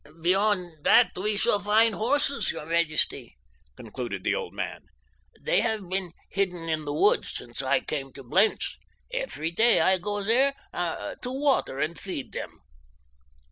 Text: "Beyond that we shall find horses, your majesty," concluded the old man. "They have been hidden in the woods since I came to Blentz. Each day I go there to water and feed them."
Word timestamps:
"Beyond 0.19 0.83
that 0.83 1.11
we 1.15 1.37
shall 1.37 1.59
find 1.59 1.93
horses, 1.93 2.51
your 2.51 2.65
majesty," 2.65 3.37
concluded 3.77 4.23
the 4.23 4.33
old 4.33 4.51
man. 4.51 4.87
"They 5.39 5.59
have 5.59 5.87
been 5.87 6.13
hidden 6.31 6.67
in 6.69 6.85
the 6.85 6.93
woods 6.93 7.29
since 7.31 7.61
I 7.61 7.81
came 7.81 8.11
to 8.13 8.23
Blentz. 8.23 8.79
Each 9.11 9.35
day 9.55 9.79
I 9.79 9.99
go 9.99 10.23
there 10.23 10.55
to 10.73 11.17
water 11.31 11.77
and 11.79 11.99
feed 11.99 12.31
them." 12.31 12.61